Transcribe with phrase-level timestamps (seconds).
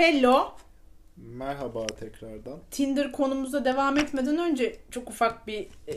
[0.00, 0.52] Hello.
[1.16, 2.58] Merhaba tekrardan.
[2.70, 5.94] Tinder konumuza devam etmeden önce çok ufak bir e,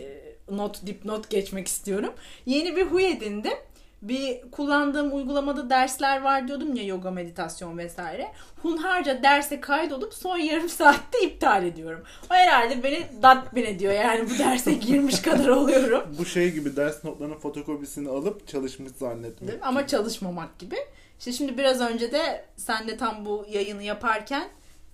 [0.51, 2.13] not dipnot geçmek istiyorum.
[2.45, 3.53] Yeni bir huy edindim.
[4.01, 8.31] Bir kullandığım uygulamada dersler var diyordum ya yoga, meditasyon vesaire.
[8.61, 12.03] Hunharca derse kaydolup son yarım saatte iptal ediyorum.
[12.31, 16.03] O herhalde beni datbin ediyor yani bu derse girmiş kadar oluyorum.
[16.19, 19.55] Bu şey gibi ders notlarının fotokopisini alıp çalışmış zannetmek.
[19.61, 20.75] Ama çalışmamak gibi.
[21.23, 24.49] İşte şimdi biraz önce de sen de tam bu yayını yaparken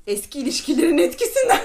[0.07, 1.59] eski ilişkilerin etkisinden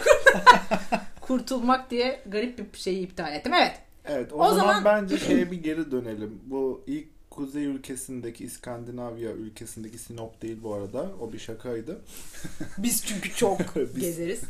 [1.20, 3.52] kurtulmak diye garip bir şeyi iptal ettim.
[3.54, 3.78] Evet.
[4.04, 6.40] Evet o, O zaman, zaman- bence şeye bir geri dönelim.
[6.46, 11.10] Bu ilk kuzey ülkesindeki İskandinavya ülkesindeki Sinop değil bu arada.
[11.20, 12.00] O bir şakaydı.
[12.78, 14.40] Biz çünkü çok Biz- gezeriz.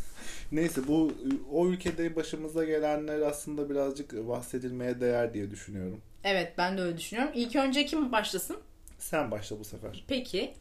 [0.52, 1.12] Neyse bu
[1.52, 6.00] o ülkede başımıza gelenler aslında birazcık bahsedilmeye değer diye düşünüyorum.
[6.24, 7.32] Evet ben de öyle düşünüyorum.
[7.36, 8.56] İlk önce kim başlasın?
[9.10, 10.04] Sen başla bu sefer.
[10.08, 10.54] Peki.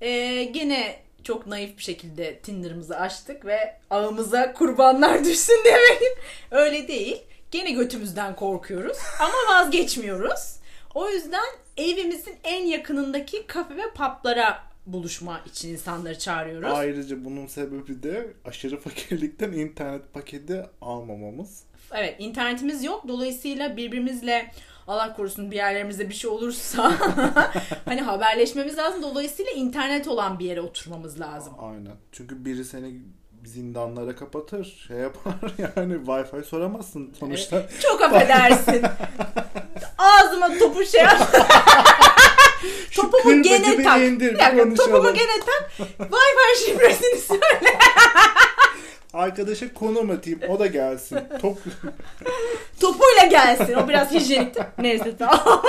[0.00, 6.16] Ee, gene çok naif bir şekilde Tinder'ımızı açtık ve ağımıza kurbanlar düşsün demeyin.
[6.50, 7.22] Öyle değil.
[7.50, 10.56] Gene götümüzden korkuyoruz ama vazgeçmiyoruz.
[10.94, 11.44] O yüzden
[11.76, 16.72] evimizin en yakınındaki kafe ve publara buluşma için insanları çağırıyoruz.
[16.72, 21.62] Ayrıca bunun sebebi de aşırı fakirlikten internet paketi almamamız.
[21.94, 23.08] Evet internetimiz yok.
[23.08, 24.50] Dolayısıyla birbirimizle
[24.88, 26.92] Allah korusun bir yerlerimizde bir şey olursa
[27.84, 29.02] hani haberleşmemiz lazım.
[29.02, 31.52] Dolayısıyla internet olan bir yere oturmamız lazım.
[31.58, 31.96] Aynen.
[32.12, 33.00] Çünkü biri seni
[33.44, 35.34] zindanlara kapatır, şey yapar
[35.76, 37.66] yani Wi-Fi soramazsın sonuçta.
[37.80, 38.82] Çok affedersin.
[39.98, 41.36] Ağzıma topu şey yap.
[42.94, 44.00] Topumu gene tak.
[44.00, 44.74] konuşalım.
[44.74, 45.88] topumu gene tak.
[45.98, 47.78] Wi-Fi şifresini söyle.
[49.18, 51.18] Arkadaşa konum atayım, o da gelsin.
[51.40, 51.58] Top
[52.80, 53.74] Topuyla gelsin.
[53.74, 54.66] O biraz hijyenikti.
[54.78, 55.62] Neyse tamam.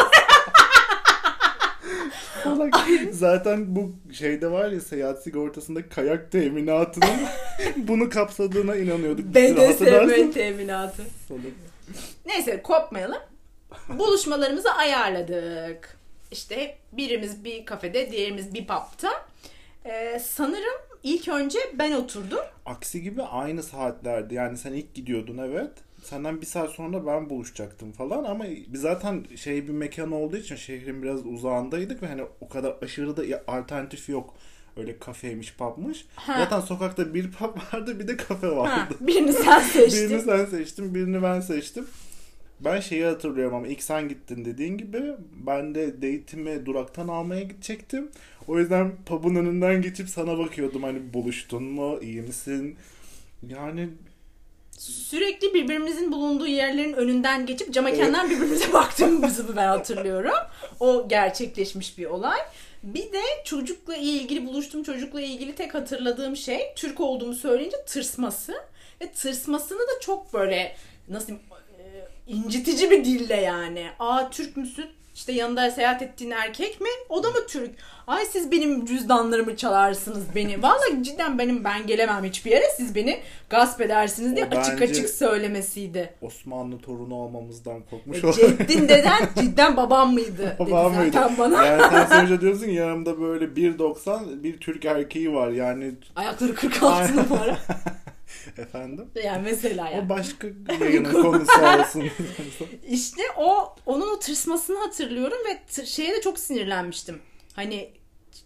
[3.11, 7.19] Zaten bu şeyde var ya seyahat sigortasında kayak teminatının
[7.77, 9.25] bunu kapsadığına inanıyorduk.
[9.25, 11.03] BDSM teminatı.
[12.25, 13.21] Neyse kopmayalım.
[13.89, 15.97] Buluşmalarımızı ayarladık.
[16.31, 19.09] İşte birimiz bir kafede, diğerimiz bir pub'ta.
[19.85, 22.39] Ee, sanırım ilk önce ben oturdum.
[22.65, 24.33] Aksi gibi aynı saatlerdi.
[24.35, 25.71] Yani sen ilk gidiyordun evet.
[26.03, 30.55] Senden bir saat sonra ben buluşacaktım falan ama biz zaten şey bir mekan olduğu için
[30.55, 34.33] şehrin biraz uzağındaydık ve hani o kadar aşırı da alternatif yok.
[34.77, 36.05] Öyle kafeymiş, pubmuş.
[36.15, 36.37] Ha.
[36.39, 38.95] Zaten sokakta bir pub vardı bir de kafe Ha, vardı.
[38.99, 40.09] birini sen seçtin.
[40.09, 41.87] Birini sen seçtin, birini ben seçtim.
[42.59, 45.03] Ben şeyi hatırlıyorum ama ilk sen gittin dediğin gibi
[45.45, 48.09] ben de date'imi duraktan almaya gidecektim.
[48.47, 52.75] O yüzden pub'un önünden geçip sana bakıyordum hani buluştun mu, iyi misin?
[53.47, 53.89] Yani
[54.79, 60.33] Sürekli birbirimizin bulunduğu yerlerin önünden geçip cama kendinden birbirimize baktığımızı ben hatırlıyorum.
[60.79, 62.39] O gerçekleşmiş bir olay.
[62.83, 68.53] Bir de çocukla ilgili buluştuğum çocukla ilgili tek hatırladığım şey Türk olduğumu söyleyince tırsması.
[69.01, 70.75] Ve tırsmasını da çok böyle
[71.09, 71.48] nasıl diyeyim,
[72.29, 73.85] incitici bir dille yani.
[73.99, 74.85] Aa Türk müsün?
[75.15, 76.89] İşte yanında seyahat ettiğin erkek mi?
[77.09, 77.71] O da mı Türk?
[78.07, 80.63] Ay siz benim cüzdanlarımı çalarsınız beni.
[80.63, 82.63] Vallahi cidden benim ben gelemem hiçbir yere.
[82.77, 83.19] Siz beni
[83.49, 86.13] gasp edersiniz diye O açık açık söylemesiydi.
[86.21, 88.33] Osmanlı torunu olmamızdan korkmuş E.
[88.33, 90.55] Ceddin deden cidden babam mıydı?
[90.59, 91.39] Babam zaten mıydı?
[91.39, 91.65] bana.
[91.65, 97.15] Yani sen sonuçta diyorsun ki yanımda böyle 1.90 bir Türk erkeği var yani Ayakları 46
[97.17, 97.57] numara.
[98.59, 99.09] efendim.
[99.23, 100.05] Yani mesela yani.
[100.05, 100.47] O başka
[100.81, 102.03] yayının konusu olsun.
[102.89, 107.19] İşte o onun o tırsmasını hatırlıyorum ve şeye de çok sinirlenmiştim.
[107.53, 107.93] Hani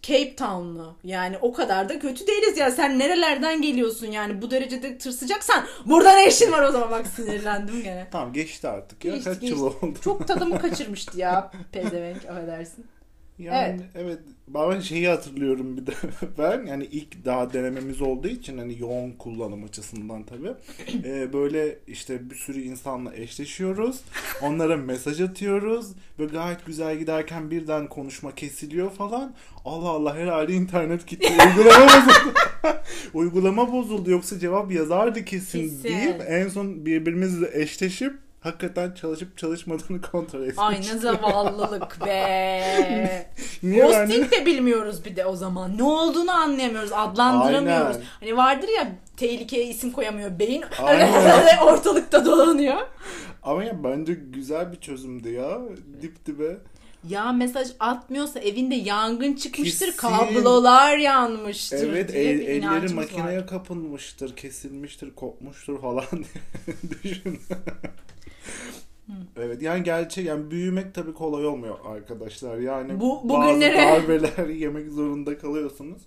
[0.02, 0.96] Cape Town'lu.
[1.04, 2.70] Yani o kadar da kötü değiliz ya.
[2.70, 7.82] Sen nerelerden geliyorsun yani bu derecede tırsacaksan burada ne işin var o zaman bak sinirlendim
[7.82, 8.08] gene.
[8.12, 9.56] tamam geçti artık ya Geçti, kaç geçti.
[9.56, 9.98] yıl oldu.
[10.04, 12.86] Çok tadımı kaçırmıştı ya pezevenk affedersin.
[13.38, 14.18] Yani evet.
[14.48, 15.92] Ben şeyi hatırlıyorum bir de
[16.38, 20.52] ben yani ilk daha denememiz olduğu için hani yoğun kullanım açısından tabii.
[21.04, 24.00] Ee, böyle işte bir sürü insanla eşleşiyoruz.
[24.42, 25.86] Onlara mesaj atıyoruz.
[26.18, 29.34] Böyle gayet güzel giderken birden konuşma kesiliyor falan.
[29.64, 31.28] Allah Allah herhalde internet gitti.
[31.46, 32.34] Uygulama bozuldu.
[33.14, 35.84] Uygulama bozuldu yoksa cevap yazardı kesin, Kesin.
[35.84, 40.58] deyip en son birbirimizle eşleşip hakikaten çalışıp çalışmadığını kontrol etmek.
[40.58, 43.30] Ay ne zavallılık be.
[43.62, 45.78] Niye Ghosting de bilmiyoruz bir de o zaman.
[45.78, 47.96] Ne olduğunu anlayamıyoruz, adlandıramıyoruz.
[47.96, 48.06] Aynen.
[48.20, 50.64] Hani vardır ya tehlikeye isim koyamıyor beyin.
[51.64, 52.76] Ortalıkta dolanıyor.
[53.42, 55.58] Ama ya bence güzel bir çözümdü ya.
[56.02, 56.56] Dip dibe.
[57.08, 59.98] Ya mesaj atmıyorsa evinde yangın çıkmıştır, Kesin.
[59.98, 63.46] kablolar yanmıştır Evet el- elleri makineye var.
[63.46, 66.04] kapılmıştır, kesilmiştir, kopmuştur falan
[67.02, 67.40] düşün.
[69.36, 72.58] Evet yani gerçek yani büyümek tabii kolay olmuyor arkadaşlar.
[72.58, 76.02] Yani Bu- bugünlere- darbeler yemek zorunda kalıyorsunuz.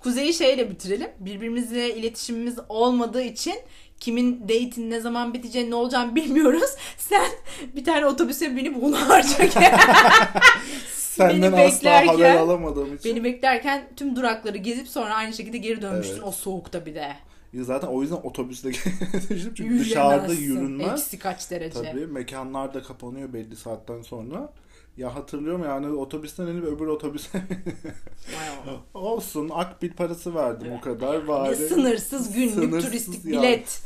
[0.00, 1.10] Kuzey'i şeyle bitirelim.
[1.20, 3.54] Birbirimizle iletişimimiz olmadığı için
[4.00, 6.70] kimin date'in ne zaman biteceğini ne olacağını bilmiyoruz.
[6.98, 7.26] Sen
[7.76, 9.52] bir tane otobüse binip bunu harcak.
[10.94, 13.14] Senden Beni asla haber beklerken- alamadığım için.
[13.14, 16.24] Beni beklerken tüm durakları gezip sonra aynı şekilde geri dönmüştün Evet.
[16.26, 17.12] o soğukta bir de.
[17.52, 18.92] Ya Zaten o yüzden otobüste düştüm.
[19.54, 20.42] Çünkü dışarıda Yürüyemezsin.
[20.44, 21.00] yürünmez.
[21.00, 21.82] Eksi kaç derece.
[21.82, 24.52] Tabii mekanlar da kapanıyor belli saatten sonra.
[24.96, 27.42] Ya hatırlıyorum yani otobüsten inip öbür otobüse
[28.94, 31.56] olsun akbil parası verdim o kadar bari.
[31.56, 33.36] sınırsız günlük Sınırsız turistik yani.
[33.38, 33.82] bilet.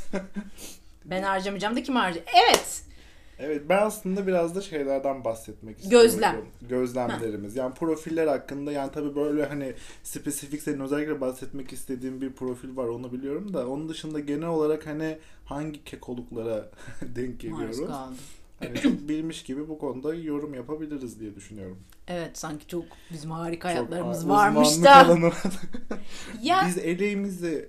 [1.05, 2.35] ben harcamayacağım da kim harcayacak?
[2.49, 2.83] Evet.
[3.39, 6.07] Evet ben aslında biraz da şeylerden bahsetmek istiyorum.
[6.07, 6.37] Gözlem.
[6.69, 7.57] Gözlemlerimiz.
[7.57, 12.89] Yani profiller hakkında yani tabii böyle hani spesifik senin özellikle bahsetmek istediğin bir profil var
[12.89, 16.71] onu biliyorum da onun dışında genel olarak hani hangi kekoluklara
[17.03, 17.81] denk geliyoruz.
[18.59, 21.79] Hani çok bilmiş gibi bu konuda yorum yapabiliriz diye düşünüyorum.
[22.09, 25.19] Evet sanki çok bizim harika Çok hayatlarımız varmış da.
[26.43, 27.69] Ya Biz eleğimizi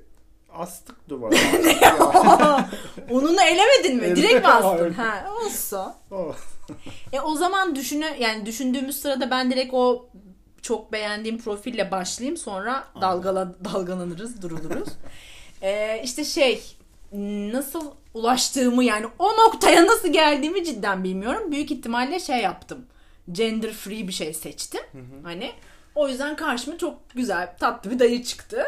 [0.54, 1.36] astık duvara.
[3.10, 4.16] onunu elemedin mi?
[4.16, 4.94] Direkt mi astın?
[4.94, 5.96] Ha, olsa.
[6.12, 6.36] Oh.
[7.14, 10.06] E o zaman düşünü yani düşündüğümüz sırada ben direkt o
[10.62, 14.90] çok beğendiğim profille başlayayım sonra dalgala, dalgalanırız duruluruz.
[15.62, 16.64] e, işte şey
[17.54, 21.52] nasıl ulaştığımı yani o noktaya nasıl geldiğimi cidden bilmiyorum.
[21.52, 22.86] Büyük ihtimalle şey yaptım.
[23.32, 24.82] Gender free bir şey seçtim.
[25.24, 25.52] Hani
[25.96, 28.66] o yüzden karşıma çok güzel tatlı bir dayı çıktı.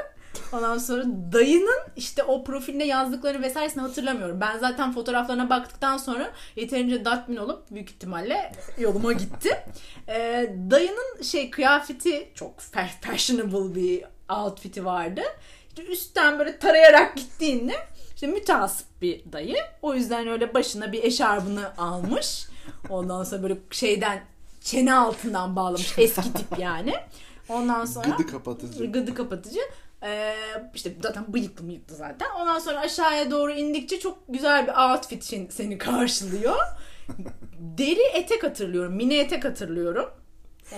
[0.54, 1.04] Ondan sonra
[1.34, 4.42] dayının işte o profilinde yazdıkları vesairesini hatırlamıyorum.
[4.42, 9.58] Ben zaten fotoğraflarına baktıktan sonra yeterince tatmin olup büyük ihtimalle yoluma gitti.
[10.08, 15.22] Ee, dayının şey kıyafeti çok fa- fashionable bir outfit'i vardı.
[15.70, 17.74] İşte üstten böyle tarayarak gittiğinde
[18.16, 19.56] işte mütasip bir dayı.
[19.82, 22.48] O yüzden öyle başına bir eşarbını almış.
[22.90, 24.24] Ondan sonra böyle şeyden
[24.62, 25.94] çene altından bağlamış.
[25.98, 26.94] Eski tip yani.
[27.50, 28.86] Ondan sonra Gıdı kapatıcı.
[28.92, 29.60] gıdı kapatıcı.
[30.06, 30.36] Ee,
[30.74, 32.28] işte zaten bıyıklı mıyıklı zaten.
[32.40, 35.24] Ondan sonra aşağıya doğru indikçe çok güzel bir outfit
[35.54, 36.56] seni karşılıyor.
[37.60, 38.94] Deri etek hatırlıyorum.
[38.94, 40.10] Mini etek hatırlıyorum.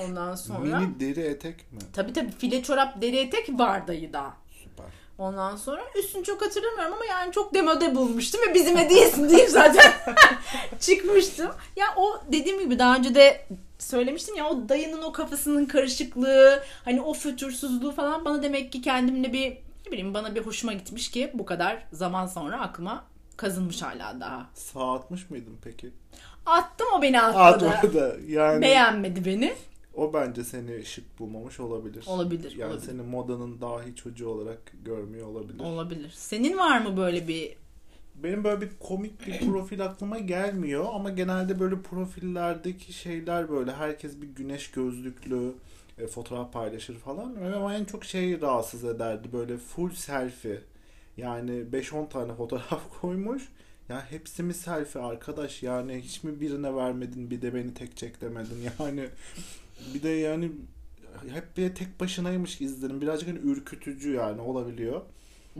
[0.03, 1.79] Ondan sonra Mini deri etek mi?
[1.93, 4.33] tabii tabii file çorap deri etek var dayıda.
[4.63, 4.85] Süper.
[5.17, 9.93] Ondan sonra üstünü çok hatırlamıyorum ama yani çok demode bulmuştum ve bizim hediyesi deyip zaten
[10.79, 11.51] çıkmıştım.
[11.75, 13.47] Ya o dediğim gibi daha önce de
[13.79, 19.33] söylemiştim ya o dayının o kafasının karışıklığı hani o fütursuzluğu falan bana demek ki kendimle
[19.33, 19.49] bir
[19.85, 23.05] ne bileyim bana bir hoşuma gitmiş ki bu kadar zaman sonra aklıma
[23.37, 24.49] kazınmış hala daha.
[24.53, 25.91] Sağ atmış mıydın peki?
[26.45, 27.69] Attım o beni atladı.
[27.69, 28.19] Atmadı.
[28.27, 29.53] Yani Beğenmedi beni.
[29.95, 32.03] o bence seni şık bulmamış olabilir.
[32.07, 32.87] Olabilir, Yani olabilir.
[32.91, 35.59] seni modanın dahi çocuğu olarak görmüyor olabilir.
[35.59, 36.11] Olabilir.
[36.15, 37.55] Senin var mı böyle bir
[38.23, 44.21] Benim böyle bir komik bir profil aklıma gelmiyor ama genelde böyle profillerdeki şeyler böyle herkes
[44.21, 45.53] bir güneş gözlüklü
[45.97, 47.35] e, fotoğraf paylaşır falan.
[47.55, 50.61] Ama en çok şey rahatsız ederdi böyle full selfie.
[51.17, 53.43] Yani 5-10 tane fotoğraf koymuş.
[53.89, 55.63] Ya hepsi mi selfie arkadaş?
[55.63, 58.57] Yani hiç mi birine vermedin bir de beni tek çek demedin?
[58.79, 59.09] Yani
[59.93, 60.51] bir de yani
[61.33, 65.01] hep bir tek başınaymış izlenim birazcık hani ürkütücü yani olabiliyor.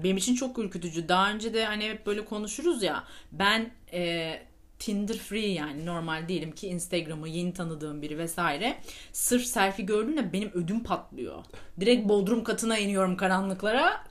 [0.04, 1.10] Benim için çok ürkütücü.
[1.10, 3.04] Daha önce de hani hep böyle konuşuruz ya.
[3.32, 4.34] Ben e,
[4.80, 8.78] Tinder free yani normal diyelim ki Instagram'ı yeni tanıdığım biri vesaire.
[9.14, 11.44] Sırf selfie gördüğümde benim ödüm patlıyor.
[11.80, 14.04] Direkt bodrum katına iniyorum karanlıklara.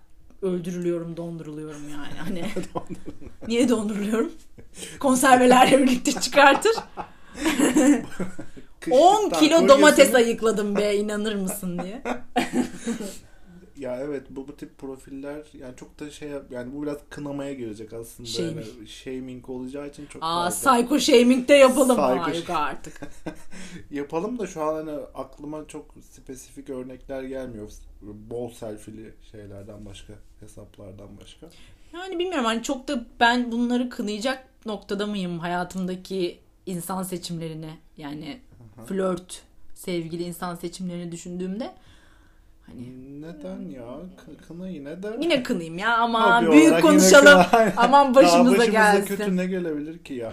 [0.42, 2.14] Öldürülüyorum, donduruluyorum yani.
[2.18, 2.44] Hani
[3.48, 4.32] niye donduruluyorum?
[4.98, 6.72] Konservelerle birlikte çıkartır.
[8.90, 12.02] 10 Kışlıktan kilo domates ayıkladım be inanır mısın diye.
[13.76, 17.92] Ya evet bu, bu tip profiller yani çok da şey yani bu biraz kınamaya girecek
[17.92, 18.28] aslında.
[18.28, 18.56] Shaming.
[18.56, 20.76] Yani shaming olacağı için çok Aa fazla.
[20.76, 22.26] psycho shaming de yapalım.
[22.32, 23.00] Psycho artık.
[23.90, 27.70] Yapalım da şu an hani aklıma çok spesifik örnekler gelmiyor.
[28.02, 31.48] Bol selfie'li şeylerden başka, hesaplardan başka.
[31.94, 38.40] Yani bilmiyorum hani çok da ben bunları kınayacak noktada mıyım hayatımdaki insan seçimlerini yani
[38.86, 39.42] flört
[39.74, 41.74] sevgili insan seçimlerini düşündüğümde
[42.66, 43.82] hani Neden ya?
[44.16, 45.16] Kı- Kına yine de.
[45.20, 47.72] yine kınayım ya ama Hobi büyük konuşalım kına.
[47.76, 49.16] aman Daha başımıza başımıza gelsin.
[49.16, 50.32] kötü ne gelebilir ki ya?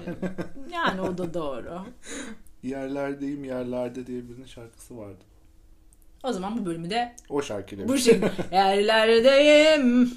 [0.73, 1.81] Yani o da doğru.
[2.63, 5.23] Yerlerdeyim yerlerde diye birinin şarkısı vardı.
[6.23, 7.87] O zaman bu bölümü de O şarkıyla.
[7.87, 10.11] bu şekilde yerlerdeyim.